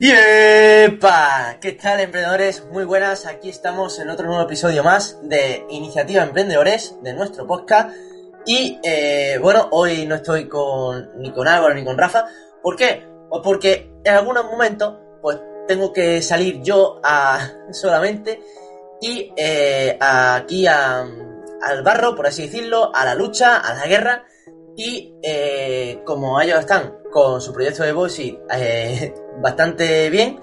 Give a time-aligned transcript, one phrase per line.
[0.00, 1.58] ¡Yepa!
[1.60, 2.64] ¿Qué tal, emprendedores?
[2.70, 7.90] Muy buenas, aquí estamos en otro nuevo episodio más de Iniciativa Emprendedores de nuestro podcast.
[8.46, 12.26] Y eh, bueno, hoy no estoy con, ni con Álvaro ni con Rafa.
[12.62, 13.08] ¿Por qué?
[13.28, 17.40] Pues porque en algunos momentos, pues tengo que salir yo a,
[17.72, 18.40] solamente
[19.00, 24.24] y eh, aquí a, al barro, por así decirlo, a la lucha, a la guerra.
[24.76, 30.40] Y eh, como ellos están con su proyecto de Voice eh, bastante bien,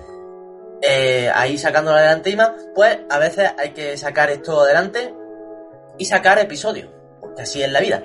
[0.82, 5.14] eh, ahí sacándolo adelante y más, pues a veces hay que sacar esto adelante
[5.98, 8.04] y sacar episodios, porque así es la vida.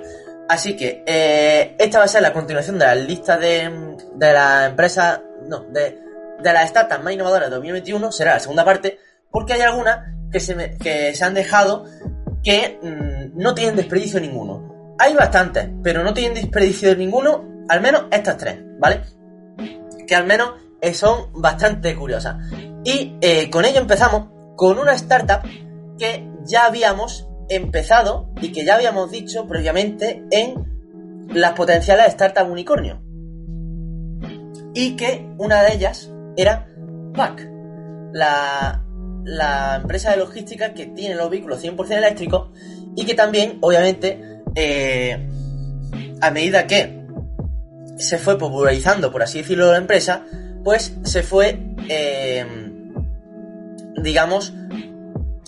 [0.49, 4.69] Así que eh, esta va a ser la continuación de la lista de, de las
[4.69, 5.97] empresas, no, de,
[6.41, 9.99] de las startups más innovadoras de 2021, será la segunda parte, porque hay algunas
[10.31, 11.85] que se, me, que se han dejado
[12.43, 14.95] que mmm, no tienen desperdicio ninguno.
[14.99, 19.01] Hay bastantes, pero no tienen desperdicio ninguno, al menos estas tres, ¿vale?
[20.07, 22.37] Que al menos eh, son bastante curiosas.
[22.83, 25.41] Y eh, con ello empezamos con una startup
[25.97, 33.01] que ya habíamos empezado y que ya habíamos dicho previamente en las potenciales startups unicornio.
[34.73, 36.67] Y que una de ellas era
[37.13, 37.47] PAC,
[38.13, 38.83] la,
[39.23, 42.49] la empresa de logística que tiene los vehículos 100% eléctricos
[42.95, 45.29] y que también, obviamente, eh,
[46.21, 47.00] a medida que
[48.01, 50.23] se fue popularizando, por así decirlo, la empresa,
[50.63, 52.45] pues se fue, eh,
[53.97, 54.53] digamos,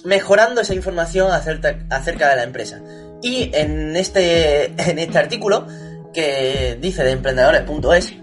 [0.04, 2.82] mejorando esa información acerca, acerca, de la empresa.
[3.22, 5.68] Y en este, en este artículo
[6.14, 8.14] que dice de emprendedores.es,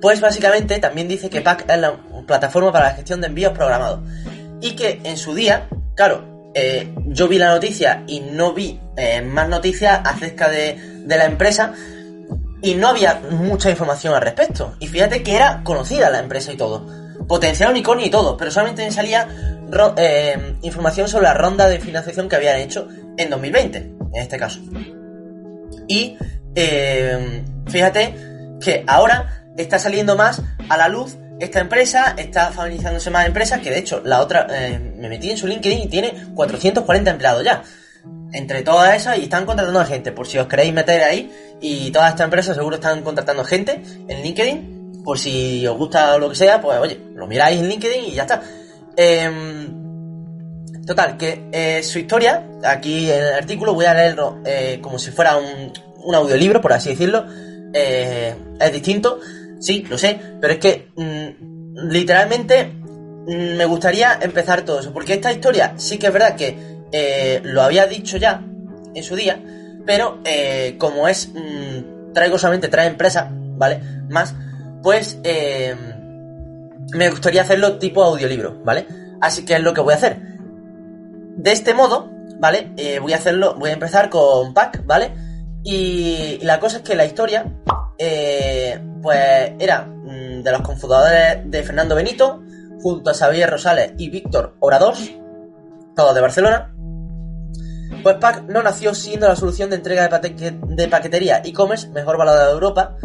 [0.00, 1.96] pues básicamente también dice que PAC es la
[2.26, 4.00] plataforma para la gestión de envíos programados.
[4.60, 9.22] Y que en su día, claro, eh, yo vi la noticia y no vi eh,
[9.22, 11.72] más noticias acerca de, de la empresa,
[12.62, 14.76] y no había mucha información al respecto.
[14.78, 16.86] Y fíjate que era conocida la empresa y todo.
[17.26, 19.28] Potencial unicornio y todo, pero solamente me salía
[19.96, 24.60] eh, información sobre la ronda de financiación que habían hecho en 2020, en este caso.
[25.88, 26.16] Y
[26.54, 28.14] eh, fíjate
[28.60, 33.70] que ahora está saliendo más a la luz esta empresa, está familiarizándose más empresas, que
[33.70, 37.64] de hecho la otra, eh, me metí en su LinkedIn y tiene 440 empleados ya
[38.32, 41.30] entre todas esas y están contratando gente, por si os queréis meter ahí.
[41.60, 45.02] Y todas estas empresas seguro están contratando gente en LinkedIn.
[45.04, 48.22] Por si os gusta lo que sea, pues oye, lo miráis en LinkedIn y ya
[48.22, 48.42] está.
[48.96, 49.68] Eh,
[50.86, 55.36] total, que eh, su historia, aquí el artículo voy a leerlo eh, como si fuera
[55.36, 55.72] un,
[56.04, 57.24] un, audiolibro, por así decirlo.
[57.72, 59.20] Eh, es distinto,
[59.60, 65.14] sí, lo sé, pero es que mmm, literalmente mmm, me gustaría empezar todo eso, porque
[65.14, 68.42] esta historia sí que es verdad que eh, lo había dicho ya
[68.94, 69.42] en su día,
[69.86, 73.80] pero eh, como es, mmm, traigo solamente tres empresas, ¿vale?
[74.08, 74.34] Más,
[74.82, 75.74] pues eh,
[76.92, 78.86] me gustaría hacerlo tipo audiolibro, ¿vale?
[79.20, 80.18] Así que es lo que voy a hacer.
[81.36, 82.72] De este modo, ¿vale?
[83.00, 85.12] Voy a hacerlo, voy a empezar con Pack, ¿vale?
[85.64, 87.46] Y, la cosa es que la historia,
[87.96, 92.42] pues era mmm, de los confundadores de Fernando Benito,
[92.82, 95.10] junto a Xavier Rosales y Víctor Orados,
[95.94, 96.74] todos de Barcelona.
[98.02, 102.52] Pues Pack no nació siendo la solución de entrega de, paquetería e-commerce mejor valorada de
[102.52, 102.96] Europa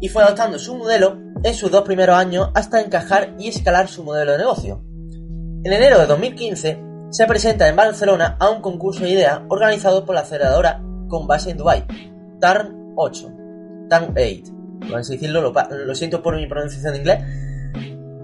[0.00, 4.04] y fue adoptando su modelo en sus dos primeros años hasta encajar y escalar su
[4.04, 4.82] modelo de negocio.
[5.64, 10.14] En enero de 2015 se presenta en Barcelona a un concurso de ideas organizado por
[10.14, 11.86] la aceleradora con base en Dubai,
[12.40, 13.32] TARN 8,
[13.88, 17.24] TARN 8, por así decirlo, lo, lo, siento por mi pronunciación de inglés.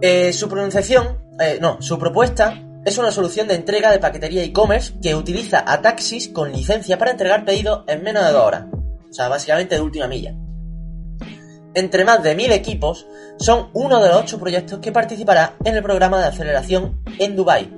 [0.03, 4.95] Eh, su pronunciación, eh, no, su propuesta es una solución de entrega de paquetería e-commerce
[5.03, 8.65] que utiliza a taxis con licencia para entregar pedidos en menos de dos horas.
[8.73, 10.35] O sea, básicamente de última milla.
[11.75, 13.07] Entre más de mil equipos,
[13.39, 17.71] son uno de los ocho proyectos que participará en el programa de aceleración en Dubai.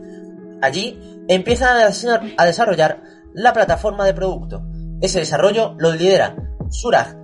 [0.62, 1.92] Allí empiezan
[2.36, 3.02] a desarrollar
[3.34, 4.62] la plataforma de producto.
[5.00, 6.36] Ese desarrollo lo lidera
[6.70, 7.16] Suraj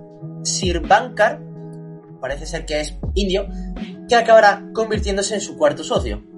[0.43, 1.41] Sirbankar,
[2.21, 3.47] parece ser que es indio,
[4.07, 6.28] que acabará convirtiéndose en su cuarto socio.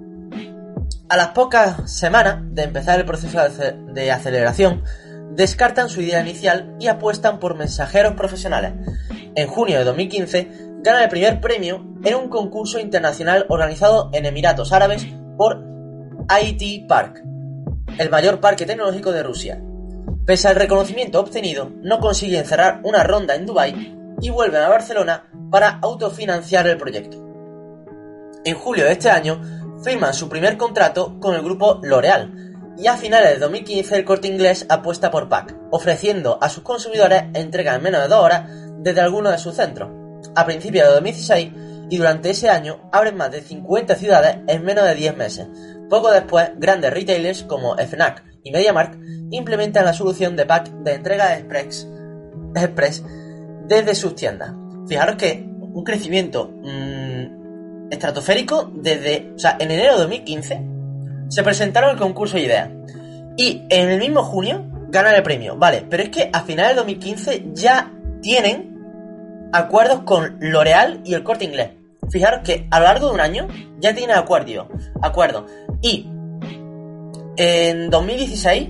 [1.12, 4.82] A las pocas semanas de empezar el proceso de aceleración,
[5.32, 8.72] descartan su idea inicial y apuestan por mensajeros profesionales.
[9.34, 10.48] En junio de 2015
[10.78, 15.06] gana el primer premio en un concurso internacional organizado en Emiratos Árabes
[15.36, 15.62] por
[16.42, 17.22] IT Park,
[17.98, 19.60] el mayor parque tecnológico de Rusia.
[20.24, 25.26] Pese al reconocimiento obtenido, no consiguen cerrar una ronda en Dubái y vuelven a Barcelona
[25.50, 27.18] para autofinanciar el proyecto.
[28.44, 32.96] En julio de este año, firman su primer contrato con el grupo L'Oreal y a
[32.96, 37.82] finales de 2015 el corte inglés apuesta por PAC, ofreciendo a sus consumidores entrega en
[37.82, 38.48] menos de dos horas
[38.78, 39.90] desde alguno de sus centros.
[40.34, 41.52] A principios de 2016
[41.90, 45.48] y durante ese año abren más de 50 ciudades en menos de 10 meses.
[45.90, 48.98] Poco después, grandes retailers como FNAC y MediaMarkt
[49.30, 51.86] implementan la solución de pack de entrega express,
[52.54, 53.04] express
[53.66, 54.52] desde sus tiendas.
[54.88, 57.01] Fijaros que un crecimiento mmm,
[57.92, 60.62] estratosférico desde, o sea, en enero de 2015
[61.28, 62.70] se presentaron el concurso de ideas
[63.36, 65.56] y en el mismo junio ganan el premio.
[65.56, 71.22] Vale, pero es que a finales de 2015 ya tienen acuerdos con L'Oreal y el
[71.22, 71.70] Corte Inglés.
[72.10, 73.48] Fijaros que a lo largo de un año
[73.78, 74.66] ya tienen acuerdos.
[75.02, 75.46] Acuerdo.
[75.80, 76.06] Y
[77.36, 78.68] en 2016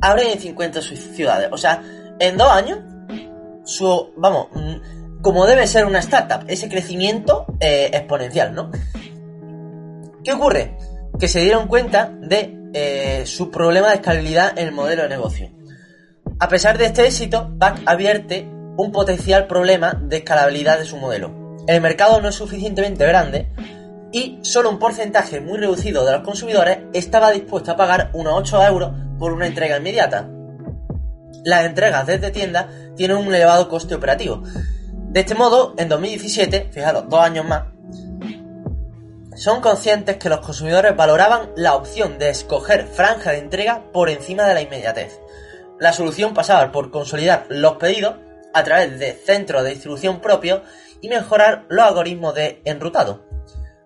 [0.00, 1.48] abren en 50 ciudades.
[1.52, 1.82] O sea,
[2.18, 2.78] en dos años,
[3.64, 4.48] su, vamos,
[5.24, 8.70] como debe ser una startup, ese crecimiento eh, exponencial, ¿no?
[10.22, 10.76] ¿Qué ocurre?
[11.18, 15.50] Que se dieron cuenta de eh, su problema de escalabilidad en el modelo de negocio.
[16.38, 21.56] A pesar de este éxito, Pack advierte un potencial problema de escalabilidad de su modelo.
[21.66, 23.48] El mercado no es suficientemente grande
[24.12, 28.62] y solo un porcentaje muy reducido de los consumidores estaba dispuesto a pagar unos 8
[28.66, 30.28] euros por una entrega inmediata.
[31.44, 34.42] Las entregas desde tienda tienen un elevado coste operativo.
[35.14, 37.66] De este modo, en 2017, fijaros, dos años más,
[39.36, 44.42] son conscientes que los consumidores valoraban la opción de escoger franja de entrega por encima
[44.42, 45.20] de la inmediatez.
[45.78, 48.16] La solución pasaba por consolidar los pedidos
[48.54, 50.62] a través de centros de distribución propios
[51.00, 53.24] y mejorar los algoritmos de enrutado.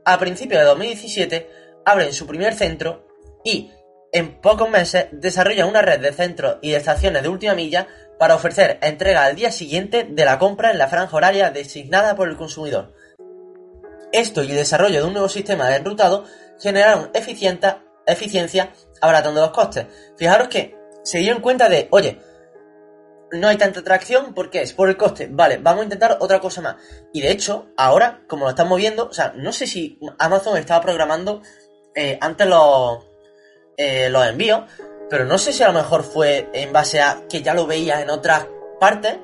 [0.07, 1.51] A principios de 2017
[1.85, 3.07] abren su primer centro
[3.45, 3.71] y
[4.13, 7.87] en pocos meses desarrollan una red de centros y de estaciones de última milla
[8.19, 12.29] para ofrecer entrega al día siguiente de la compra en la franja horaria designada por
[12.29, 12.93] el consumidor.
[14.13, 16.25] Esto y el desarrollo de un nuevo sistema de enrutado
[16.61, 19.87] generaron eficiencia abaratando los costes.
[20.17, 22.21] Fijaros que se dieron cuenta de, oye,
[23.33, 25.29] no hay tanta atracción porque es por el coste.
[25.31, 26.77] Vale, vamos a intentar otra cosa más.
[27.13, 30.81] Y de hecho, ahora, como lo estamos moviendo, o sea, no sé si Amazon estaba
[30.81, 31.43] programando
[31.95, 33.05] eh, antes los,
[33.77, 34.63] eh, los envíos,
[35.11, 38.01] pero no sé si a lo mejor fue en base a que ya lo veía
[38.01, 38.47] en otras
[38.81, 39.17] partes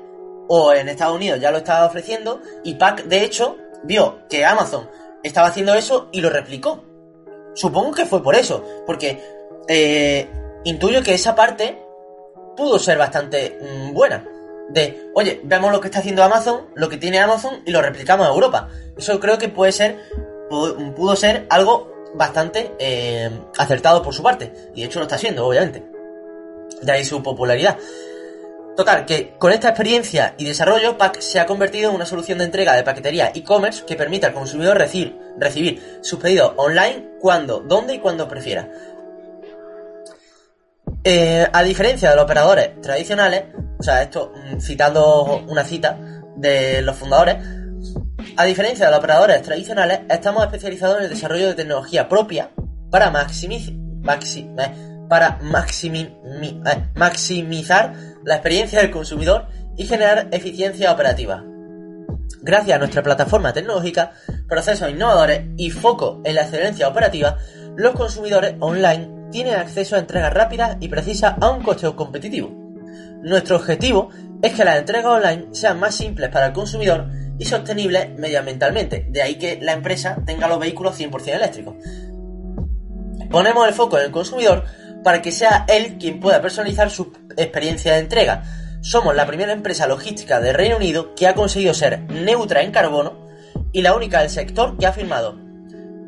[0.47, 4.89] o en Estados Unidos ya lo estaba ofreciendo y Pack, de hecho, vio que Amazon
[5.23, 6.83] estaba haciendo eso y lo replicó.
[7.53, 9.21] Supongo que fue por eso, porque
[9.67, 10.29] eh,
[10.65, 11.81] intuyo que esa parte
[12.55, 14.25] pudo ser bastante mm, buena.
[14.69, 18.27] De, oye, vemos lo que está haciendo Amazon, lo que tiene Amazon y lo replicamos
[18.27, 18.69] a Europa.
[18.97, 19.99] Eso creo que puede ser,
[20.49, 24.51] pudo, ser algo bastante eh, acertado por su parte.
[24.73, 25.83] Y de hecho lo está haciendo, obviamente.
[26.81, 27.77] De ahí su popularidad.
[28.75, 32.43] Total, que con esta experiencia y desarrollo, Pack se ha convertido en una solución de
[32.43, 37.95] entrega de paquetería e-commerce que permite al consumidor recibir, recibir sus pedidos online cuando, donde
[37.95, 38.69] y cuando prefiera.
[41.05, 43.45] Eh, a diferencia de los operadores tradicionales,
[43.79, 45.97] o sea, esto mm, citando una cita
[46.35, 47.37] de los fundadores,
[48.37, 52.51] a diferencia de los operadores tradicionales, estamos especializados en el desarrollo de tecnología propia
[52.89, 53.57] para, eh,
[56.65, 61.43] eh, maximizar la experiencia del consumidor y generar eficiencia operativa.
[62.41, 64.11] Gracias a nuestra plataforma tecnológica,
[64.47, 67.37] procesos innovadores y foco en la excelencia operativa,
[67.75, 72.49] los consumidores online tienen acceso a entregas rápidas y precisas a un coste competitivo.
[73.21, 74.09] Nuestro objetivo
[74.41, 79.21] es que las entregas online sean más simples para el consumidor y sostenibles medioambientalmente, de
[79.21, 81.75] ahí que la empresa tenga los vehículos 100% eléctricos.
[83.29, 84.65] Ponemos el foco en el consumidor
[85.03, 88.43] para que sea él quien pueda personalizar su experiencia de entrega.
[88.81, 93.25] Somos la primera empresa logística del Reino Unido que ha conseguido ser neutra en carbono
[93.71, 95.37] y la única del sector que ha firmado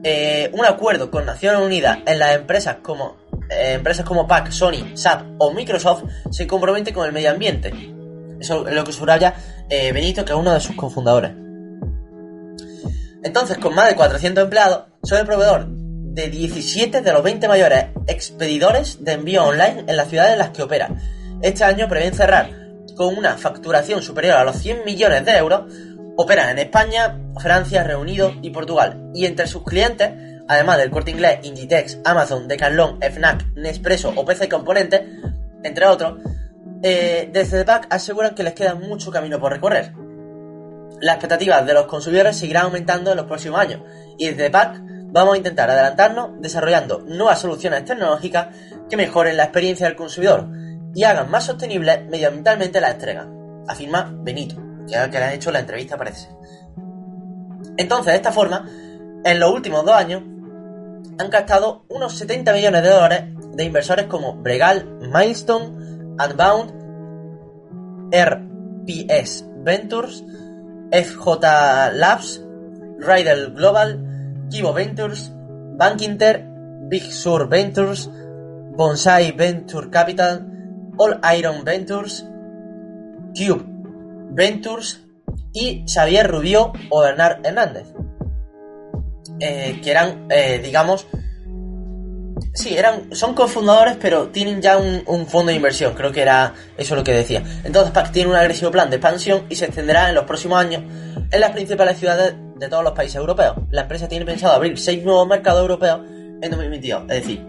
[0.03, 3.17] eh, un acuerdo con Naciones Unidas en las empresas como
[3.49, 7.73] eh, empresas como PAC, Sony, SAP o Microsoft se compromete con el medio ambiente.
[8.39, 9.33] Eso es lo que subraya
[9.69, 11.31] eh, Benito, que es uno de sus cofundadores.
[13.23, 17.85] Entonces, con más de 400 empleados, son el proveedor de 17 de los 20 mayores
[18.07, 20.89] expedidores de envío online en las ciudades en las que opera.
[21.41, 22.49] Este año prevén cerrar
[22.95, 25.63] con una facturación superior a los 100 millones de euros
[26.19, 29.11] Operan en España, Francia, Reino Unido y Portugal.
[29.13, 30.09] Y entre sus clientes,
[30.47, 35.01] además del Corte Inglés, Inditex, Amazon, Decathlon, Fnac, Nespresso o PC Componentes,
[35.61, 36.19] entre otros,
[36.83, 39.93] eh, desde The Pack aseguran que les queda mucho camino por recorrer.
[40.99, 43.81] las expectativas de los consumidores seguirán aumentando en los próximos años
[44.17, 48.47] y desde PAC vamos a intentar adelantarnos desarrollando nuevas soluciones tecnológicas
[48.89, 50.47] que mejoren la experiencia del consumidor
[50.93, 53.27] y hagan más sostenible medioambientalmente la entrega,
[53.67, 54.55] afirma Benito,
[54.87, 56.29] que que le han hecho la entrevista parece
[57.77, 58.67] Entonces, de esta forma,
[59.23, 60.23] en los últimos dos años
[61.19, 66.71] han gastado unos 70 millones de dólares de inversores como Bregal, Milestone, Unbound,
[68.11, 70.23] RPS Ventures,
[70.91, 71.43] FJ
[71.93, 72.41] Labs,
[72.99, 73.99] Rider Global,
[74.49, 75.31] Kibo Ventures,
[75.77, 76.43] Bankinter,
[76.89, 78.09] Big Sur Ventures,
[78.77, 80.45] Bonsai Venture Capital,
[80.97, 82.25] All Iron Ventures,
[83.35, 83.65] Cube
[84.31, 85.03] Ventures
[85.53, 87.93] y Xavier Rubio o Bernard Hernández.
[89.39, 91.07] Eh, que eran, eh, digamos,
[92.53, 96.95] sí, eran, son cofundadores, pero tienen ya un, fondo de inversión, creo que era eso
[96.95, 97.43] lo que decía.
[97.63, 100.83] Entonces PAC tiene un agresivo plan de expansión y se extenderá en los próximos años
[101.31, 103.55] en las principales ciudades de todos los países europeos.
[103.71, 106.01] La empresa tiene pensado abrir seis nuevos mercados europeos
[106.41, 107.45] en 2022, es decir,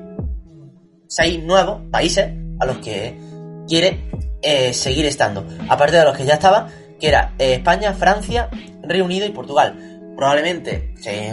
[1.07, 2.31] seis nuevos países
[2.61, 3.19] a los que
[3.67, 4.11] quiere
[4.43, 6.69] eh, seguir estando, aparte de los que ya estaba,
[6.99, 8.49] que era España, Francia,
[8.83, 11.33] Reino Unido y Portugal probablemente se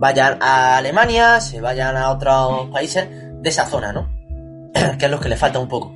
[0.00, 4.08] vayan a Alemania, se vayan a otros países de esa zona, ¿no?
[4.98, 5.94] que es lo que le falta un poco.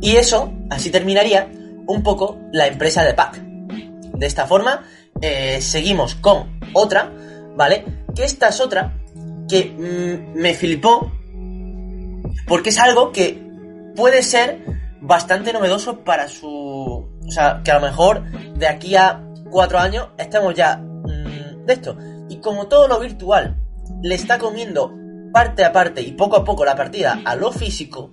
[0.00, 1.48] Y eso, así terminaría
[1.86, 3.36] un poco la empresa de Pack.
[3.36, 4.82] De esta forma,
[5.20, 7.12] eh, seguimos con otra,
[7.54, 7.84] ¿vale?
[8.12, 8.98] Que esta es otra
[9.48, 11.12] que mm, me flipó
[12.48, 13.40] porque es algo que
[13.94, 14.64] puede ser
[15.00, 16.48] bastante novedoso para su...
[17.24, 18.24] O sea, que a lo mejor
[18.56, 21.96] de aquí a cuatro años estamos ya mm, de esto.
[22.32, 23.58] Y como todo lo virtual
[24.00, 24.90] le está comiendo
[25.34, 28.10] parte a parte y poco a poco la partida a lo físico,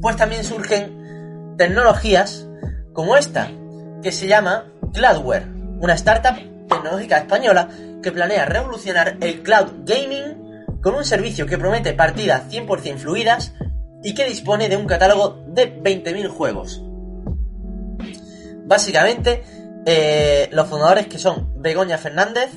[0.00, 2.48] pues también surgen tecnologías
[2.94, 3.50] como esta,
[4.02, 5.48] que se llama Cloudware,
[5.80, 6.34] una startup
[6.66, 7.68] tecnológica española
[8.02, 13.52] que planea revolucionar el cloud gaming con un servicio que promete partidas 100% fluidas
[14.02, 16.82] y que dispone de un catálogo de 20.000 juegos.
[18.64, 19.44] Básicamente,
[19.86, 22.50] eh, los fundadores que son Begoña Fernández,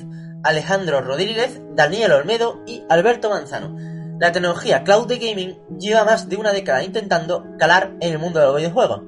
[0.44, 3.76] Alejandro Rodríguez, Daniel Olmedo y Alberto Manzano.
[4.20, 8.46] La tecnología cloud gaming lleva más de una década intentando calar en el mundo de
[8.46, 9.02] los videojuegos,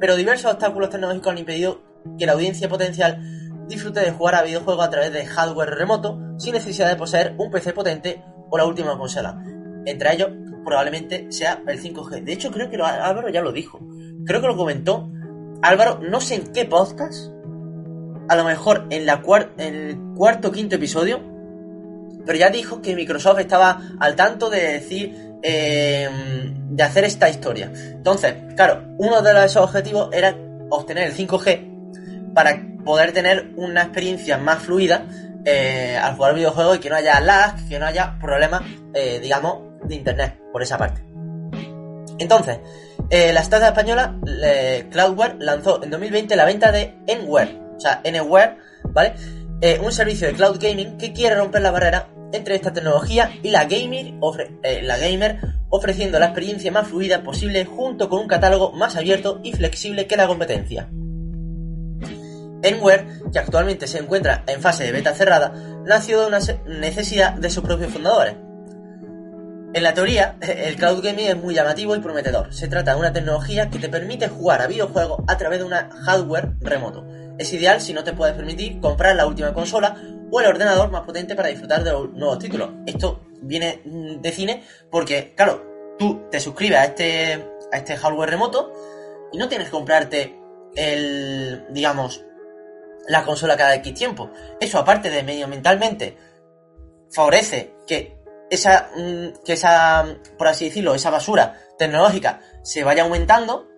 [0.00, 1.82] pero diversos obstáculos tecnológicos han impedido
[2.18, 3.20] que la audiencia potencial
[3.66, 7.50] disfrute de jugar a videojuegos a través de hardware remoto sin necesidad de poseer un
[7.50, 9.42] PC potente o la última consola.
[9.84, 10.30] Entre ellos,
[10.64, 12.22] probablemente sea el 5G.
[12.22, 13.80] De hecho, creo que Álvaro ya lo dijo.
[14.24, 15.10] Creo que lo comentó
[15.62, 17.33] Álvaro, no sé en qué podcast,
[18.28, 19.22] a lo mejor en, la
[19.58, 21.20] en el cuarto o quinto episodio,
[22.24, 27.70] pero ya dijo que Microsoft estaba al tanto de decir, em, de hacer esta historia.
[27.74, 30.36] Entonces, claro, uno de esos objetivos era
[30.70, 35.06] obtener el 5G para poder tener una experiencia más fluida
[35.44, 38.62] eh, al jugar videojuegos y que no haya lag, que no haya problemas,
[38.94, 41.02] eh, digamos, de internet por esa parte.
[42.18, 42.60] Entonces,
[43.10, 44.16] eh, la startup española
[44.90, 49.14] Cloudware lanzó en 2020 la venta de Enware, o sea, Anywhere, ¿vale?
[49.60, 53.50] Eh, un servicio de cloud gaming que quiere romper la barrera entre esta tecnología y
[53.50, 54.14] la gamer,
[54.62, 55.38] eh, la gamer
[55.70, 60.16] ofreciendo la experiencia más fluida posible junto con un catálogo más abierto y flexible que
[60.16, 60.88] la competencia.
[62.62, 65.52] Enware, que actualmente se encuentra en fase de beta cerrada,
[65.84, 68.34] nació de una necesidad de sus propios fundadores.
[69.74, 72.52] En la teoría, el cloud gaming es muy llamativo y prometedor.
[72.52, 75.90] Se trata de una tecnología que te permite jugar a videojuegos a través de una
[76.04, 77.04] hardware remoto
[77.38, 79.96] es ideal si no te puedes permitir comprar la última consola
[80.30, 82.70] o el ordenador más potente para disfrutar de los nuevos títulos.
[82.86, 88.30] Esto viene mm, de cine porque, claro, tú te suscribes a este, a este hardware
[88.30, 88.72] remoto
[89.32, 90.38] y no tienes que comprarte
[90.76, 92.24] el, digamos,
[93.08, 94.30] la consola cada X tiempo.
[94.60, 96.16] Eso, aparte de medioambientalmente,
[97.10, 98.18] favorece que
[98.50, 100.04] esa, mm, que esa,
[100.38, 103.68] por así decirlo, esa basura tecnológica se vaya aumentando.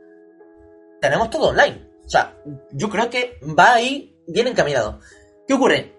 [1.00, 1.85] Tenemos todo online.
[2.06, 2.36] O sea,
[2.70, 5.00] yo creo que va ahí bien encaminado.
[5.46, 5.92] ¿Qué ocurre?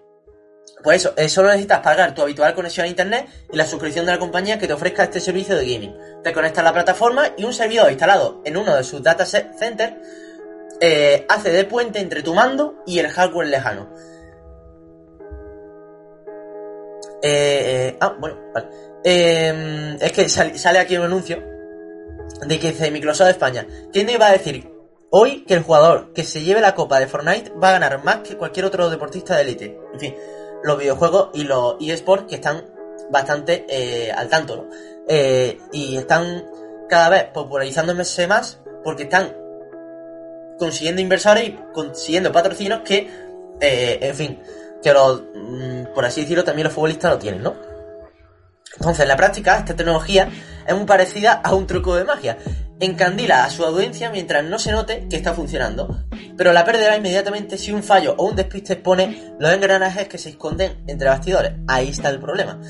[0.82, 4.12] Pues eso, eh, solo necesitas pagar tu habitual conexión a internet y la suscripción de
[4.12, 5.94] la compañía que te ofrezca este servicio de gaming.
[6.22, 9.94] Te conectas a la plataforma y un servidor instalado en uno de sus data centers
[10.80, 13.88] eh, hace de puente entre tu mando y el hardware lejano.
[17.22, 18.68] Eh, ah, bueno, vale.
[20.00, 21.42] es que sale, aquí un anuncio
[22.46, 23.66] de que dice Microsoft España.
[23.92, 24.77] ¿Quién iba a decir
[25.10, 28.18] hoy que el jugador que se lleve la copa de Fortnite va a ganar más
[28.18, 29.80] que cualquier otro deportista de élite.
[29.94, 30.14] En fin,
[30.62, 32.64] los videojuegos y los eSports que están
[33.10, 34.68] bastante eh, al tanto.
[35.08, 36.44] Eh, y están
[36.88, 39.34] cada vez popularizándose más porque están
[40.58, 43.08] consiguiendo inversores y consiguiendo patrocinios que,
[43.60, 44.42] eh, en fin,
[44.82, 47.54] que los, mm, por así decirlo, también los futbolistas lo tienen, ¿no?
[48.76, 50.30] Entonces, en la práctica, esta tecnología
[50.66, 52.38] es muy parecida a un truco de magia.
[52.80, 56.04] Encandila a su audiencia mientras no se note que está funcionando,
[56.36, 60.30] pero la perderá inmediatamente si un fallo o un despiste pone los engranajes que se
[60.30, 61.54] esconden entre bastidores.
[61.66, 62.60] Ahí está el problema.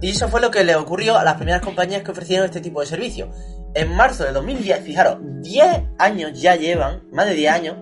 [0.00, 2.80] Y eso fue lo que le ocurrió a las primeras compañías que ofrecieron este tipo
[2.80, 3.30] de servicio.
[3.74, 5.66] En marzo de 2010, fijaros, 10
[5.98, 7.76] años ya llevan, más de 10 años,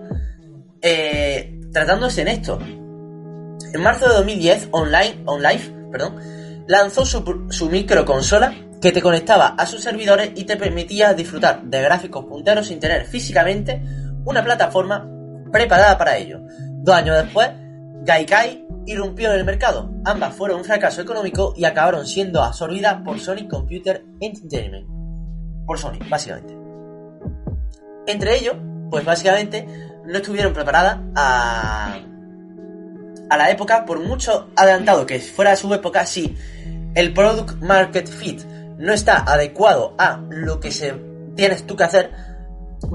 [0.81, 2.59] eh, tratándose en esto.
[2.61, 6.19] En marzo de 2010, Online, OnLive, perdón,
[6.67, 11.81] lanzó su, su microconsola que te conectaba a sus servidores y te permitía disfrutar de
[11.81, 13.81] gráficos punteros sin tener físicamente
[14.25, 15.07] una plataforma
[15.51, 16.39] preparada para ello.
[16.81, 17.49] Dos años después,
[18.03, 19.91] Gaikai irrumpió en el mercado.
[20.05, 24.87] Ambas fueron un fracaso económico y acabaron siendo absorbidas por Sony Computer Entertainment.
[25.65, 26.57] Por Sony, básicamente.
[28.07, 28.55] Entre ellos,
[28.89, 29.67] pues básicamente
[30.05, 31.99] no estuvieron preparadas a,
[33.29, 36.35] a la época, por mucho adelantado que fuera su época, si
[36.95, 38.41] el Product Market Fit
[38.79, 40.93] no está adecuado a lo que se
[41.35, 42.11] tienes tú que hacer,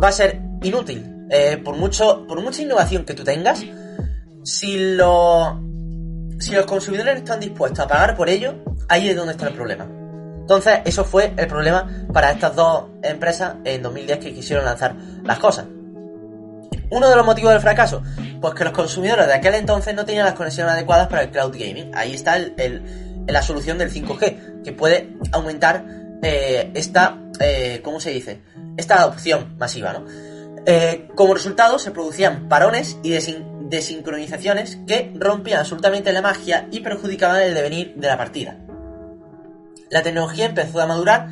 [0.03, 1.27] va a ser inútil.
[1.31, 3.63] Eh, por, mucho, por mucha innovación que tú tengas,
[4.43, 5.61] si, lo,
[6.39, 8.55] si los consumidores están dispuestos a pagar por ello,
[8.89, 9.87] ahí es donde está el problema.
[10.41, 15.39] Entonces, eso fue el problema para estas dos empresas en 2010 que quisieron lanzar las
[15.39, 15.67] cosas.
[16.91, 18.03] Uno de los motivos del fracaso,
[18.41, 21.53] pues que los consumidores de aquel entonces no tenían las conexiones adecuadas para el cloud
[21.53, 21.91] gaming.
[21.95, 22.55] Ahí está el,
[23.27, 25.85] la solución del 5G, que puede aumentar
[26.23, 28.41] eh, esta, eh, ¿cómo se dice?
[28.77, 30.05] Esta adopción masiva, ¿no?
[30.67, 37.43] Eh, como resultado se producían parones y desincronizaciones que rompían absolutamente la magia y perjudicaban
[37.43, 38.57] el devenir de la partida.
[39.91, 41.29] La tecnología empezó a madurar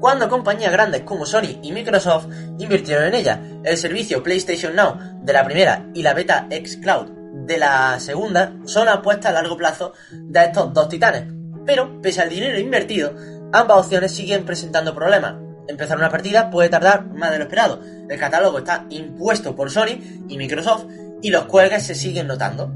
[0.00, 2.26] cuando compañías grandes como Sony y Microsoft
[2.58, 3.40] invirtieron en ella.
[3.64, 8.88] El servicio PlayStation Now de la primera y la beta xCloud de la segunda son
[8.88, 11.24] apuestas a largo plazo de estos dos titanes.
[11.66, 13.14] Pero, pese al dinero invertido,
[13.52, 15.34] ambas opciones siguen presentando problemas
[15.68, 17.80] empezar una partida puede tardar más de lo esperado.
[18.08, 20.86] El catálogo está impuesto por Sony y Microsoft
[21.22, 22.72] y los cuelgues se siguen notando.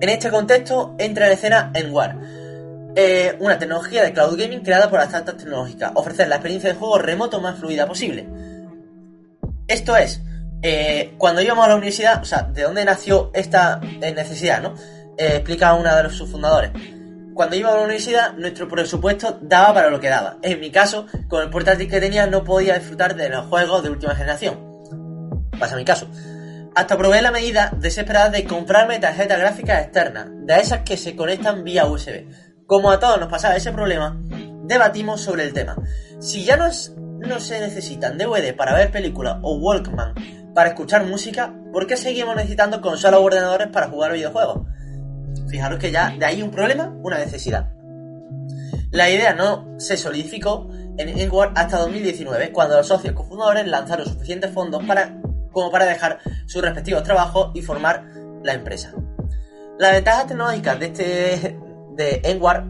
[0.00, 2.18] En este contexto entra en escena Enwar,
[2.96, 6.76] eh, una tecnología de cloud gaming creada por las startups tecnológicas, ofrecer la experiencia de
[6.76, 8.28] juego remoto más fluida posible.
[9.68, 10.22] Esto es,
[10.62, 14.74] eh, cuando íbamos a la universidad, o sea, ¿de dónde nació esta eh, necesidad, no?
[15.18, 16.72] explica una de sus fundadores
[17.34, 20.36] cuando iba a la universidad, nuestro presupuesto daba para lo que daba.
[20.42, 23.90] En mi caso, con el portátil que tenía, no podía disfrutar de los juegos de
[23.90, 24.60] última generación.
[25.58, 26.08] Pasa mi caso.
[26.74, 31.64] Hasta probé la medida desesperada de comprarme tarjetas gráficas externas, de esas que se conectan
[31.64, 32.26] vía USB.
[32.66, 34.18] Como a todos nos pasaba ese problema,
[34.64, 35.76] debatimos sobre el tema.
[36.18, 36.70] Si ya no
[37.40, 40.14] se necesitan DVD para ver películas o Walkman
[40.54, 44.66] para escuchar música, ¿por qué seguimos necesitando consolas o ordenadores para jugar videojuegos?
[45.48, 47.70] Fijaros que ya de ahí un problema, una necesidad.
[48.90, 54.50] La idea no se solidificó en Edward hasta 2019, cuando los socios cofundadores lanzaron suficientes
[54.50, 55.18] fondos para,
[55.50, 58.04] como para dejar sus respectivos trabajos y formar
[58.42, 58.92] la empresa.
[59.78, 61.58] Las ventajas tecnológicas de este
[61.96, 62.20] de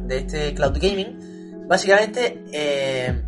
[0.07, 3.23] de este cloud gaming, básicamente eh,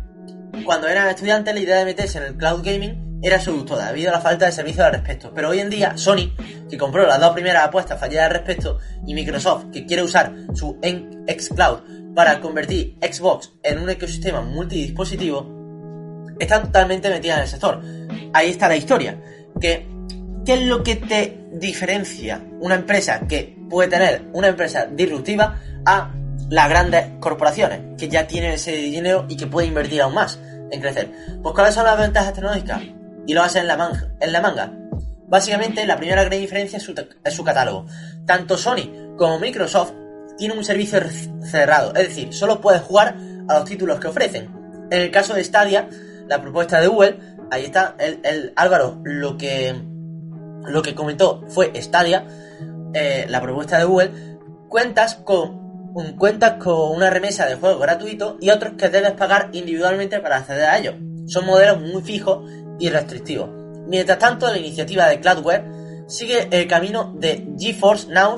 [0.63, 4.13] cuando eran estudiantes la idea de meterse en el cloud gaming era seductora debido a
[4.13, 5.31] la falta de servicio al respecto.
[5.33, 6.35] Pero hoy en día, Sony,
[6.69, 10.77] que compró las dos primeras apuestas fallidas al respecto, y Microsoft, que quiere usar su
[10.81, 17.81] xCloud para convertir Xbox en un ecosistema multidispositivo, están totalmente metidas en el sector.
[18.31, 19.19] Ahí está la historia.
[19.59, 19.87] ¿Qué
[20.45, 26.13] es lo que te diferencia una empresa que puede tener una empresa disruptiva a
[26.49, 30.79] las grandes corporaciones que ya tienen ese dinero y que pueden invertir aún más en
[30.79, 31.11] crecer?
[31.41, 32.81] Pues ¿cuáles son las ventajas tecnológicas?
[33.25, 34.71] Y lo hace en la, manga, en la manga.
[35.27, 37.85] Básicamente, la primera gran diferencia es su, catálogo.
[38.25, 39.93] Tanto Sony como Microsoft
[40.37, 40.99] tienen un servicio
[41.43, 43.15] cerrado, es decir, solo puedes jugar
[43.47, 44.49] a los títulos que ofrecen.
[44.91, 45.89] En el caso de Stadia,
[46.27, 49.73] la propuesta de Google, ahí está, el, Álvaro lo que,
[50.67, 52.27] lo que comentó fue Stadia,
[52.93, 54.11] eh, la propuesta de Google,
[54.69, 55.65] cuentas con
[56.17, 60.65] cuentas con una remesa de juegos gratuito y otros que debes pagar individualmente para acceder
[60.65, 60.95] a ellos.
[61.27, 63.47] Son modelos muy fijos y restrictivo.
[63.87, 65.65] Mientras tanto, la iniciativa de Cloudware
[66.07, 68.37] sigue el camino de GeForce Now,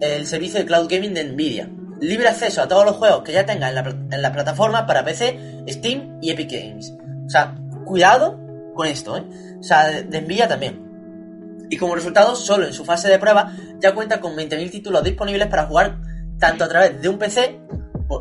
[0.00, 1.68] el servicio de cloud gaming de Nvidia.
[2.00, 5.04] Libre acceso a todos los juegos que ya tenga en la, en la plataforma para
[5.04, 6.92] PC, Steam y Epic Games.
[7.26, 8.38] O sea, cuidado
[8.74, 9.24] con esto, ¿eh?
[9.60, 11.66] O sea, de, Nvidia también.
[11.70, 15.48] Y como resultado, solo en su fase de prueba ya cuenta con 20.000 títulos disponibles
[15.48, 15.98] para jugar
[16.38, 17.60] tanto a través de un PC,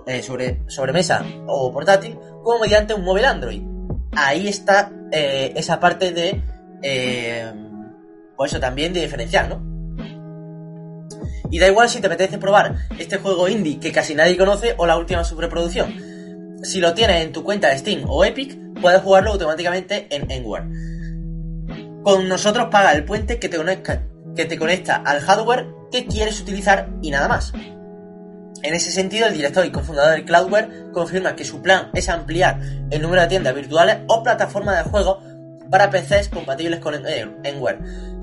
[0.06, 3.71] eh, sobre, sobre mesa o portátil, como mediante un móvil Android.
[4.16, 6.42] Ahí está eh, esa parte de
[6.82, 7.52] eh,
[8.46, 9.72] eso también de diferencial, ¿no?
[11.50, 14.86] Y da igual si te apetece probar este juego indie que casi nadie conoce o
[14.86, 15.94] la última sobreproducción.
[16.64, 20.64] Si lo tienes en tu cuenta de Steam o Epic, puedes jugarlo automáticamente en Enware.
[22.04, 24.04] Con nosotros paga el puente que te conecta,
[24.36, 27.52] que te conecta al hardware que quieres utilizar y nada más.
[28.64, 32.60] En ese sentido, el director y cofundador de Cloudware confirma que su plan es ampliar
[32.90, 35.18] el número de tiendas virtuales o plataformas de juegos
[35.72, 36.94] para PCs compatibles con
[37.44, 37.80] Enware.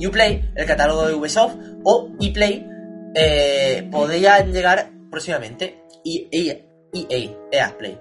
[0.06, 2.68] Uplay, el catálogo de Ubisoft, o ePlay,
[3.14, 5.82] eh, podrían llegar próximamente.
[6.04, 6.58] EA,
[6.92, 7.98] EA, EA Play.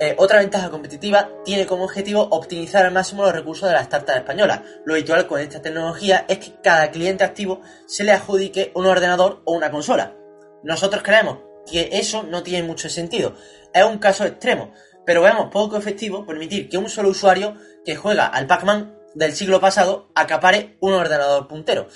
[0.00, 4.18] Eh, otra ventaja competitiva tiene como objetivo optimizar al máximo los recursos de las startups
[4.18, 4.60] españolas.
[4.84, 9.42] Lo habitual con esta tecnología es que cada cliente activo se le adjudique un ordenador
[9.44, 10.14] o una consola.
[10.62, 13.34] Nosotros creemos que eso no tiene mucho sentido.
[13.72, 14.72] Es un caso extremo,
[15.04, 17.54] pero vemos poco efectivo permitir que un solo usuario
[17.84, 21.88] que juega al Pac-Man del siglo pasado acapare un ordenador puntero.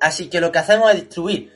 [0.00, 1.52] Así que lo que hacemos es distribuir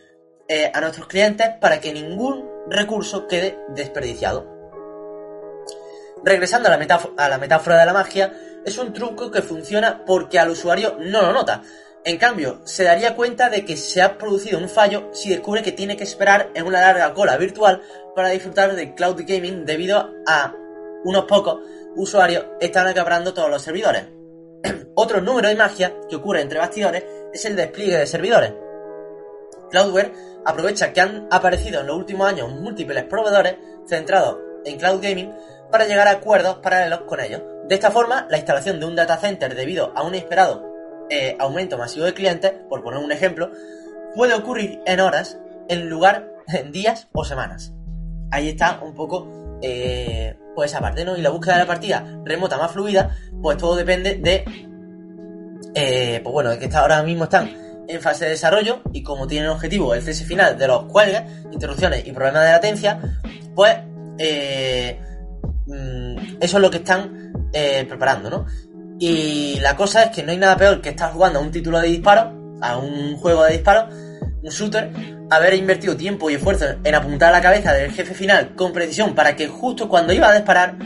[0.48, 4.50] eh, a nuestros clientes para que ningún recurso quede desperdiciado.
[6.24, 8.32] Regresando a la, a la metáfora de la magia,
[8.64, 11.62] es un truco que funciona porque al usuario no lo nota.
[12.04, 15.70] En cambio, se daría cuenta de que se ha producido un fallo si descubre que
[15.70, 17.80] tiene que esperar en una larga cola virtual
[18.16, 20.52] para disfrutar de cloud gaming debido a
[21.04, 21.60] unos pocos
[21.94, 24.06] usuarios están acaparando todos los servidores.
[24.94, 28.52] Otro número de magia que ocurre entre bastidores es el despliegue de servidores.
[29.70, 30.12] Cloudware
[30.44, 35.32] aprovecha que han aparecido en los últimos años múltiples proveedores centrados en cloud gaming
[35.70, 37.42] para llegar a acuerdos paralelos con ellos.
[37.68, 40.71] De esta forma, la instalación de un data center debido a un esperado
[41.10, 43.50] eh, aumento masivo de clientes, por poner un ejemplo,
[44.14, 45.38] puede ocurrir en horas
[45.68, 47.72] en lugar en días o semanas.
[48.30, 51.16] Ahí está un poco eh, pues esa parte, ¿no?
[51.16, 54.44] Y la búsqueda de la partida remota más fluida, pues todo depende de,
[55.74, 57.50] eh, pues bueno, de que ahora mismo están
[57.88, 62.06] en fase de desarrollo y como tienen objetivo el cese final de los cuelgues, interrupciones
[62.06, 63.00] y problemas de latencia,
[63.54, 63.76] pues
[64.18, 65.00] eh,
[65.66, 67.32] mm, eso es lo que están
[67.86, 68.46] preparando, ¿no?
[69.04, 71.80] Y la cosa es que no hay nada peor que estar jugando a un título
[71.80, 74.92] de disparo, a un juego de disparo, un shooter,
[75.28, 79.16] haber invertido tiempo y esfuerzo en apuntar a la cabeza del jefe final con precisión
[79.16, 80.76] para que justo cuando iba a disparar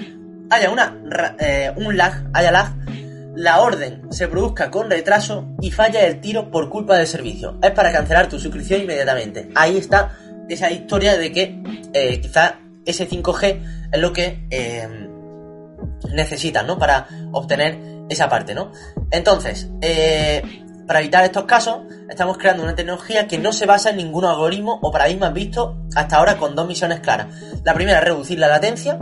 [0.48, 0.96] haya una,
[1.38, 2.72] eh, un lag, haya lag
[3.35, 7.59] la orden se produzca con retraso y falla el tiro por culpa del servicio.
[7.62, 9.50] Es para cancelar tu suscripción inmediatamente.
[9.55, 10.16] Ahí está
[10.48, 14.88] esa historia de que eh, quizá ese 5G es lo que eh,
[16.14, 16.79] necesitan, ¿no?
[16.79, 18.73] Para obtener esa parte, ¿no?
[19.11, 20.42] Entonces, eh,
[20.87, 24.79] para evitar estos casos, estamos creando una tecnología que no se basa en ningún algoritmo
[24.83, 27.29] o paradigma visto hasta ahora con dos misiones claras.
[27.64, 28.99] La primera es reducir la latencia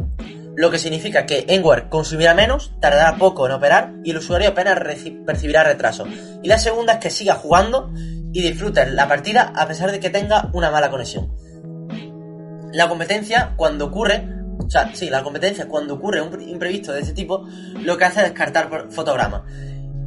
[0.57, 4.79] lo que significa que Enware consumirá menos, tardará poco en operar y el usuario apenas
[5.27, 6.07] percibirá retraso.
[6.43, 7.91] Y la segunda es que siga jugando
[8.33, 11.35] y disfrute la partida a pesar de que tenga una mala conexión.
[12.73, 17.13] La competencia, cuando ocurre, o sea, sí, la competencia, cuando ocurre un imprevisto de este
[17.13, 17.47] tipo,
[17.83, 19.43] lo que hace es descartar fotogramas.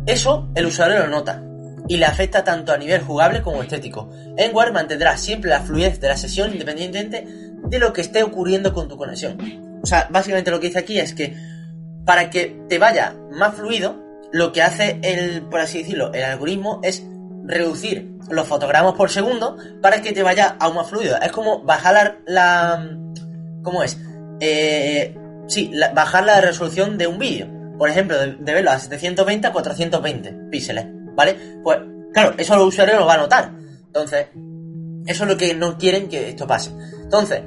[0.06, 1.44] Eso el usuario lo nota
[1.88, 4.10] y le afecta tanto a nivel jugable como estético.
[4.38, 8.88] Enware mantendrá siempre la fluidez de la sesión independientemente de lo que esté ocurriendo con
[8.88, 9.38] tu conexión.
[9.82, 11.36] O sea, básicamente lo que dice aquí es que
[12.06, 16.80] para que te vaya más fluido, lo que hace el, por así decirlo, el algoritmo
[16.84, 17.04] es
[17.46, 21.18] reducir los fotogramas por segundo para que te vaya aún más fluido.
[21.22, 22.98] Es como bajar la...
[23.64, 23.98] ¿Cómo es?
[24.40, 25.16] Eh,
[25.48, 27.48] sí, bajar la resolución de un vídeo.
[27.78, 31.36] Por ejemplo, de, verlo a 720 a 420 píxeles, ¿vale?
[31.64, 31.80] Pues
[32.14, 33.52] claro, eso los usuarios lo van a notar.
[33.86, 34.28] Entonces,
[35.06, 36.72] eso es lo que no quieren que esto pase.
[37.04, 37.42] Entonces,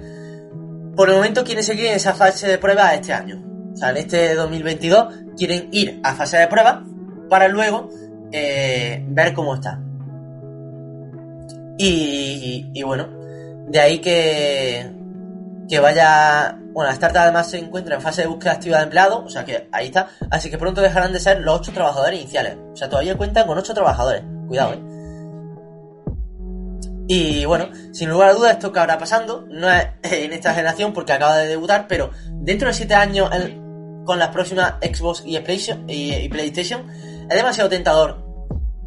[0.96, 3.42] por el momento quieren seguir en esa fase de prueba este año.
[3.72, 6.84] O sea, en este 2022 quieren ir a fase de prueba
[7.28, 7.88] para luego
[8.32, 9.80] eh, ver cómo está.
[11.82, 13.08] Y, bueno,
[13.68, 14.86] de ahí que,
[15.70, 16.58] que vaya...
[16.72, 19.44] Bueno, la startup además se encuentra en fase de búsqueda activa de empleados, o sea
[19.44, 20.08] que ahí está.
[20.30, 22.56] Así que pronto dejarán de ser los 8 trabajadores iniciales.
[22.72, 24.22] O sea, todavía cuentan con 8 trabajadores.
[24.48, 24.82] Cuidado, eh.
[27.06, 30.92] Y bueno, sin lugar a dudas, esto que habrá pasando no es en esta generación
[30.92, 33.30] porque acaba de debutar, pero dentro de 7 años
[34.04, 38.26] con las próximas Xbox y PlayStation, es demasiado tentador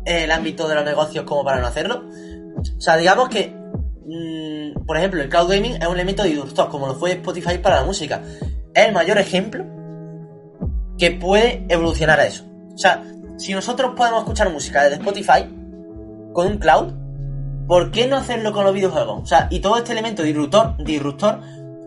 [0.06, 2.04] el ámbito de los negocios como para no hacerlo.
[2.78, 3.56] O sea, digamos que,
[4.86, 7.86] por ejemplo, el cloud gaming es un elemento disruptor, como lo fue Spotify para la
[7.86, 8.22] música.
[8.74, 9.66] Es el mayor ejemplo
[10.98, 12.46] que puede evolucionar a eso.
[12.74, 13.04] O sea,
[13.38, 15.46] si nosotros podemos escuchar música desde Spotify
[16.34, 16.94] con un cloud,
[17.68, 19.24] ¿por qué no hacerlo con los videojuegos?
[19.24, 21.40] O sea, y todo este elemento disruptor, disruptor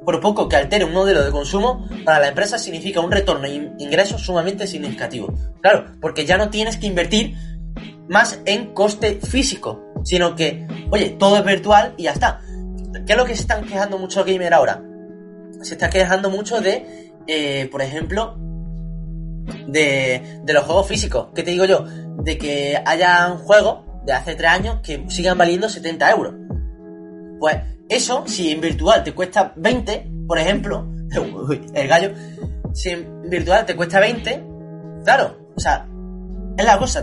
[0.04, 3.72] por poco que altere un modelo de consumo, para la empresa significa un retorno de
[3.78, 5.34] ingresos sumamente significativo.
[5.60, 7.34] Claro, porque ya no tienes que invertir
[8.08, 12.40] más en coste físico, sino que, oye, todo es virtual y ya está.
[13.06, 14.82] ¿Qué es lo que se están quejando mucho los gamers ahora?
[15.62, 18.36] Se está quejando mucho de, eh, por ejemplo,
[19.66, 21.28] de, de los juegos físicos.
[21.34, 21.84] ¿Qué te digo yo?
[22.22, 26.34] De que haya un juego de hace 3 años que sigan valiendo 70 euros.
[27.38, 27.56] Pues
[27.88, 30.88] eso, si en virtual te cuesta 20, por ejemplo,
[31.74, 32.12] el gallo,
[32.72, 34.44] si en virtual te cuesta 20,
[35.04, 35.86] claro, o sea,
[36.56, 37.02] es la cosa,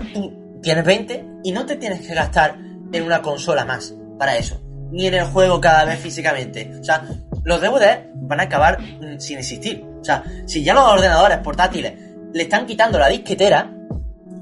[0.61, 2.57] tienes 20 y no te tienes que gastar
[2.91, 4.61] en una consola más para eso,
[4.93, 6.71] ni en el juego cada vez físicamente.
[6.79, 7.03] O sea,
[7.43, 9.83] los DVDs van a acabar mm, sin existir.
[9.99, 11.93] O sea, si ya los ordenadores portátiles
[12.31, 13.73] le están quitando la disquetera,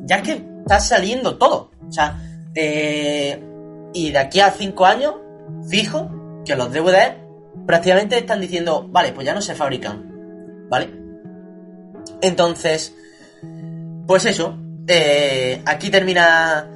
[0.04, 1.72] ya es que está saliendo todo.
[1.88, 2.20] O sea,
[2.54, 3.42] eh,
[3.94, 5.16] y de aquí a 5 años,
[5.70, 7.14] fijo que los DVDs
[7.66, 10.68] prácticamente están diciendo, vale, pues ya no se fabrican.
[10.70, 10.90] ¿Vale?
[12.22, 12.94] Entonces,
[14.06, 16.68] pues eso, eh, aquí termina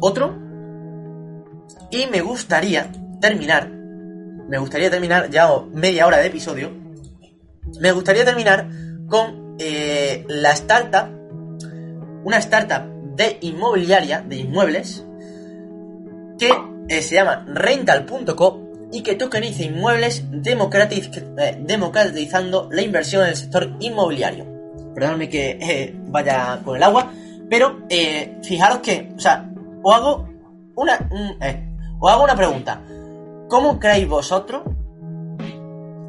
[0.00, 0.49] otro.
[1.90, 3.68] Y me gustaría terminar.
[3.68, 6.70] Me gustaría terminar ya media hora de episodio.
[7.80, 8.68] Me gustaría terminar
[9.08, 11.08] con eh, la startup.
[12.24, 12.84] Una startup
[13.16, 15.04] de inmobiliaria, de inmuebles.
[16.38, 16.50] Que
[16.88, 24.46] eh, se llama rental.co y que tokeniza inmuebles democratizando la inversión en el sector inmobiliario.
[24.94, 27.12] Perdóname que vaya con el agua.
[27.50, 29.50] Pero eh, fijaros que, o sea,
[29.82, 30.28] os hago
[30.76, 31.69] una, eh,
[32.00, 32.82] os hago una pregunta.
[33.48, 34.62] ¿Cómo creéis vosotros?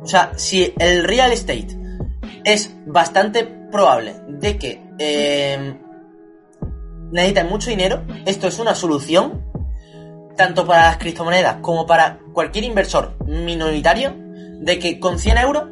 [0.01, 1.77] O sea, si el real estate
[2.43, 5.75] es bastante probable de que eh,
[7.49, 9.45] mucho dinero, esto es una solución
[10.35, 15.63] tanto para las criptomonedas como para cualquier inversor minoritario de que con 100 euros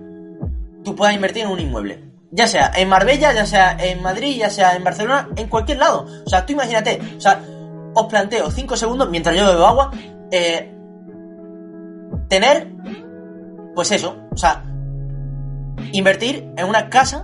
[0.84, 2.04] tú puedas invertir en un inmueble.
[2.32, 6.06] Ya sea en Marbella, ya sea en Madrid, ya sea en Barcelona, en cualquier lado.
[6.26, 7.42] O sea, tú imagínate, o sea,
[8.02, 9.92] os planteo 5 segundos mientras yo bebo agua,
[10.32, 10.74] eh,
[12.28, 12.72] tener,
[13.76, 14.64] pues eso, o sea,
[15.92, 17.24] invertir en una casa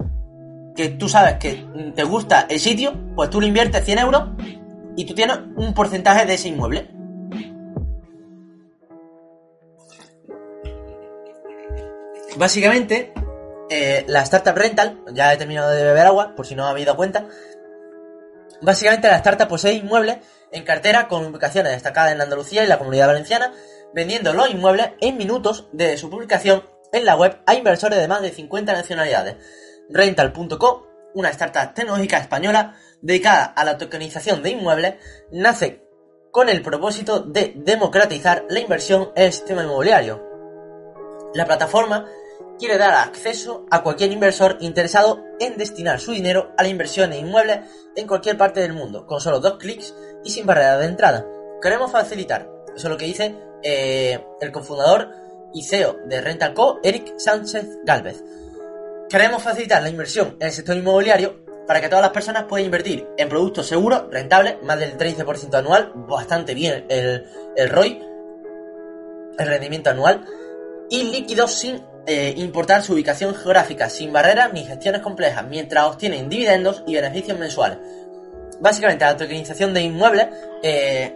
[0.75, 4.23] que tú sabes que te gusta el sitio, pues tú le inviertes 100 euros
[4.95, 6.89] y tú tienes un porcentaje de ese inmueble.
[12.37, 13.13] Básicamente,
[13.69, 16.97] eh, la startup rental, ya he terminado de beber agua, por si no habéis dado
[16.97, 17.25] cuenta.
[18.61, 20.17] Básicamente la startup posee inmuebles
[20.55, 23.53] en cartera con ubicaciones destacadas en Andalucía y la comunidad valenciana,
[23.93, 26.63] vendiendo los inmuebles en minutos de su publicación
[26.93, 29.35] en la web a inversores de más de 50 nacionalidades.
[29.89, 34.95] Rental.co, una startup tecnológica española dedicada a la tokenización de inmuebles,
[35.31, 35.83] nace
[36.31, 40.23] con el propósito de democratizar la inversión en el sistema inmobiliario.
[41.33, 42.07] La plataforma
[42.57, 47.27] quiere dar acceso a cualquier inversor interesado en destinar su dinero a la inversión en
[47.27, 47.59] inmuebles
[47.97, 49.93] en cualquier parte del mundo, con solo dos clics
[50.25, 51.25] y sin barrera de entrada.
[51.61, 55.09] Queremos facilitar, eso es lo que dice eh, el cofundador
[55.53, 58.21] y CEO de Rental Co, Eric Sánchez Galvez.
[59.09, 63.07] Queremos facilitar la inversión en el sector inmobiliario para que todas las personas puedan invertir
[63.17, 68.01] en productos seguros, rentables, más del 13% anual, bastante bien el, el ROI,
[69.39, 70.25] el rendimiento anual,
[70.89, 76.29] y líquidos sin eh, importar su ubicación geográfica sin barreras ni gestiones complejas, mientras obtienen
[76.29, 77.79] dividendos y beneficios mensuales.
[78.61, 80.27] Básicamente, la tokenización de inmuebles,
[80.63, 81.15] eh,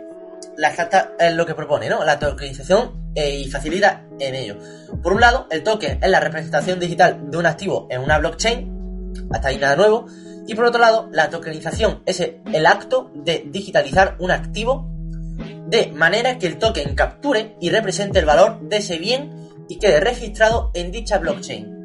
[0.58, 2.04] la carta es lo que propone, ¿no?
[2.04, 4.58] La tokenización eh, y facilita en ello.
[5.02, 9.13] Por un lado, el token es la representación digital de un activo en una blockchain,
[9.32, 10.06] hasta ahí nada nuevo.
[10.47, 14.89] Y por otro lado, la tokenización es el acto de digitalizar un activo
[15.67, 19.99] de manera que el token capture y represente el valor de ese bien y quede
[19.99, 21.80] registrado en dicha blockchain.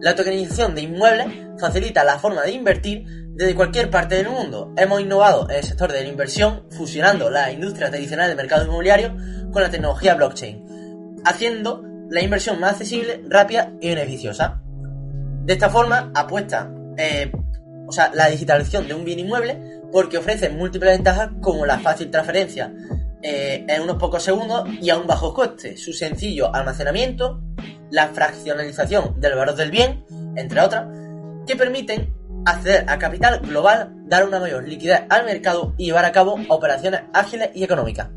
[0.00, 1.28] La tokenización de inmuebles
[1.58, 4.72] facilita la forma de invertir desde cualquier parte del mundo.
[4.76, 9.14] Hemos innovado en el sector de la inversión fusionando la industria tradicional del mercado inmobiliario
[9.52, 14.62] con la tecnología blockchain, haciendo la inversión más accesible, rápida y beneficiosa.
[15.44, 17.30] De esta forma apuesta eh,
[17.86, 22.10] o sea, la digitalización de un bien inmueble porque ofrece múltiples ventajas como la fácil
[22.10, 22.72] transferencia
[23.22, 25.76] eh, en unos pocos segundos y a un bajo coste.
[25.76, 27.42] Su sencillo almacenamiento,
[27.90, 30.04] la fraccionalización del valor del bien,
[30.36, 30.86] entre otras,
[31.46, 32.12] que permiten
[32.46, 37.02] acceder a capital global, dar una mayor liquidez al mercado y llevar a cabo operaciones
[37.12, 38.08] ágiles y económicas.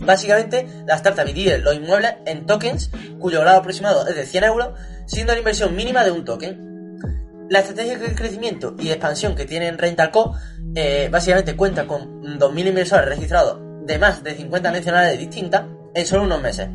[0.00, 4.68] Básicamente, la startup divide los inmuebles en tokens cuyo grado aproximado es de 100 euros,
[5.06, 6.96] siendo la inversión mínima de un token.
[7.50, 10.34] La estrategia de crecimiento y expansión que tiene Rentalco
[10.74, 16.24] eh, básicamente cuenta con 2.000 inversores registrados de más de 50 nacionalidades distintas en solo
[16.24, 16.68] unos meses.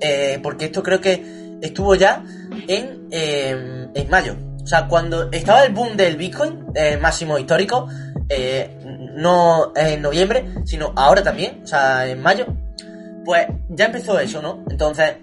[0.00, 2.24] eh, porque esto creo que estuvo ya
[2.68, 4.36] en, eh, en mayo.
[4.70, 7.88] O sea, cuando estaba el boom del Bitcoin, eh, máximo histórico,
[8.28, 8.78] eh,
[9.16, 12.46] no en noviembre, sino ahora también, o sea, en mayo,
[13.24, 14.62] pues ya empezó eso, ¿no?
[14.70, 15.16] Entonces,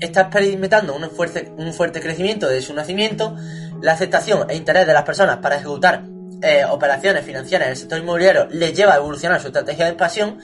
[0.00, 3.36] está experimentando un fuerte, un fuerte crecimiento de su nacimiento,
[3.82, 6.02] la aceptación e interés de las personas para ejecutar
[6.40, 10.38] eh, operaciones financieras en el sector inmobiliario les lleva a evolucionar su estrategia de expansión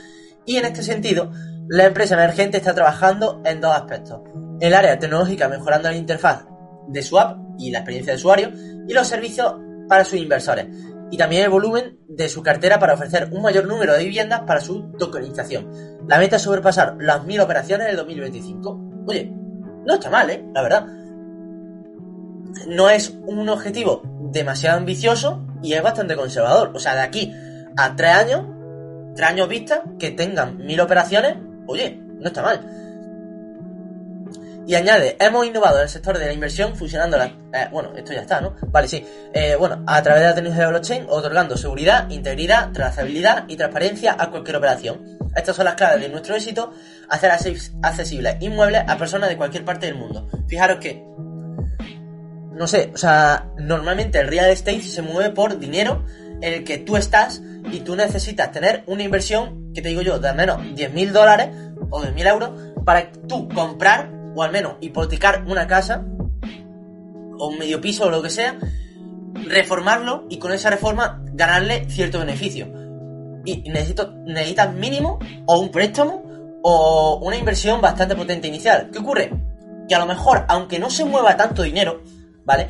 [0.45, 1.33] y en este sentido,
[1.69, 4.21] la empresa emergente está trabajando en dos aspectos.
[4.61, 6.45] El área tecnológica mejorando la interfaz
[6.87, 8.53] de su app y la experiencia de usuario
[8.87, 9.55] y los servicios
[9.89, 10.67] para sus inversores
[11.11, 14.61] y también el volumen de su cartera para ofrecer un mayor número de viviendas para
[14.61, 15.99] su tokenización.
[16.07, 19.05] La meta es sobrepasar las mil operaciones en el 2025.
[19.07, 19.33] Oye,
[19.87, 20.45] no está mal, ¿eh?
[20.55, 20.87] La verdad.
[22.67, 26.73] No es un objetivo demasiado ambicioso y es bastante conservador.
[26.75, 27.33] O sea, de aquí
[27.77, 28.45] a tres años,
[29.15, 32.88] tres años vista, que tengan mil operaciones, oye, no está mal.
[34.69, 37.31] Y añade, hemos innovado en el sector de la inversión fusionando las...
[37.55, 38.55] Eh, bueno, esto ya está, ¿no?
[38.67, 39.03] Vale, sí.
[39.33, 44.15] Eh, bueno, a través de la tecnología de blockchain, otorgando seguridad, integridad, trazabilidad y transparencia
[44.19, 45.19] a cualquier operación.
[45.35, 46.71] Estas son las claves de nuestro éxito,
[47.09, 50.29] hacer accesibles inmuebles a personas de cualquier parte del mundo.
[50.47, 51.03] Fijaros que...
[52.53, 56.05] No sé, o sea, normalmente el real estate se mueve por dinero
[56.43, 57.41] en el que tú estás
[57.73, 61.49] y tú necesitas tener una inversión, que te digo yo, de al menos 10.000 dólares
[61.89, 62.51] o 10.000 euros
[62.85, 66.05] para tú comprar o al menos hipotecar una casa,
[67.39, 68.57] o un medio piso o lo que sea,
[69.35, 72.69] reformarlo y con esa reforma ganarle cierto beneficio.
[73.45, 76.23] Y necesito, necesitas mínimo o un préstamo
[76.63, 78.91] o una inversión bastante potente inicial.
[78.93, 79.33] ¿Qué ocurre?
[79.89, 82.03] Que a lo mejor, aunque no se mueva tanto dinero,
[82.45, 82.69] ¿vale?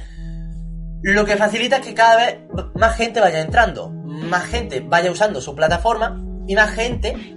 [1.03, 2.39] Lo que facilita es que cada vez
[2.77, 7.35] más gente vaya entrando, más gente vaya usando su plataforma y más gente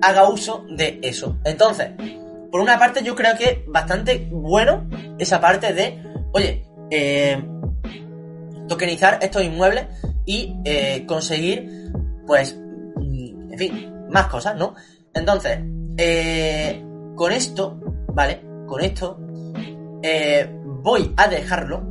[0.00, 1.36] haga uso de eso.
[1.44, 1.90] Entonces,
[2.50, 7.42] por una parte yo creo que bastante bueno esa parte de, oye, eh,
[8.68, 9.86] tokenizar estos inmuebles
[10.24, 11.92] y eh, conseguir,
[12.26, 14.74] pues, mm, en fin, más cosas, ¿no?
[15.14, 15.58] Entonces,
[15.96, 16.82] eh,
[17.14, 17.78] con esto,
[18.12, 18.40] ¿vale?
[18.66, 19.18] Con esto,
[20.82, 21.82] voy a dejarlo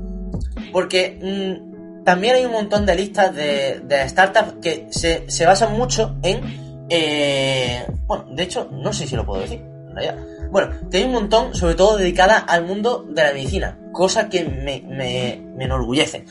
[0.73, 6.17] porque mm, también hay un montón de listas de, startups que se, se, basan mucho
[6.23, 6.41] en...
[8.07, 9.61] bueno, de hecho, no sé si lo puedo decir.
[10.51, 14.81] Bueno, hay un montón, sobre todo dedicada al mundo de la medicina, cosa que me,
[14.81, 16.25] me, me enorgullece.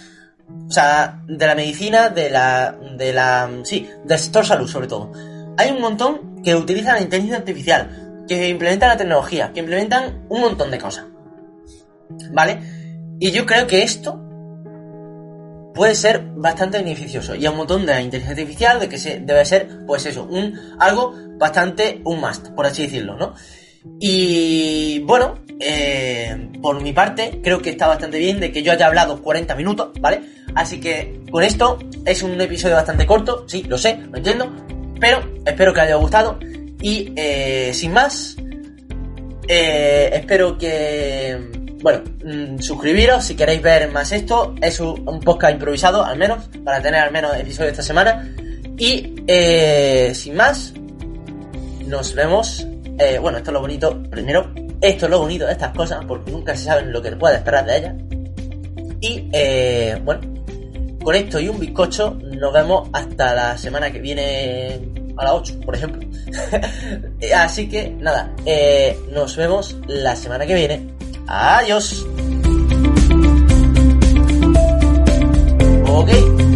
[0.67, 5.13] O sea, de la medicina, de la, de la, sí, del sector salud sobre todo.
[5.57, 10.41] Hay un montón que utilizan la inteligencia artificial, que implementan la tecnología, que implementan un
[10.41, 11.07] montón de cosas.
[12.33, 12.61] ¿Vale?
[13.21, 14.21] Y yo creo que esto
[15.75, 17.35] puede ser bastante beneficioso.
[17.35, 20.25] Y a un montón de la inteligencia artificial, de que se, debe ser, pues eso,
[20.25, 23.35] un, algo bastante un must, por así decirlo, ¿no?
[24.01, 28.87] Y bueno, eh, por mi parte, creo que está bastante bien de que yo haya
[28.87, 30.21] hablado 40 minutos, ¿vale?
[30.55, 34.53] Así que con esto es un episodio bastante corto, sí, lo sé, lo entiendo,
[35.01, 36.39] pero espero que haya gustado.
[36.81, 38.37] Y eh, sin más,
[39.49, 41.37] eh, espero que,
[41.83, 44.55] bueno, mm, suscribiros si queréis ver más esto.
[44.63, 48.33] Es un, podcast improvisado, al menos, para tener al menos episodio esta semana.
[48.79, 49.15] Y
[50.15, 50.73] sin más,
[51.85, 52.65] nos vemos
[52.99, 54.03] eh, bueno, esto es lo bonito.
[54.11, 57.37] Primero, esto es lo bonito de estas cosas, porque nunca se sabe lo que puede
[57.37, 57.95] esperar de ellas.
[59.01, 60.21] Y, eh, bueno,
[61.03, 64.81] con esto y un bizcocho, nos vemos hasta la semana que viene
[65.17, 66.09] a las 8, por ejemplo.
[67.35, 70.89] Así que, nada, eh, nos vemos la semana que viene.
[71.27, 72.07] Adiós.
[75.87, 76.48] Ok.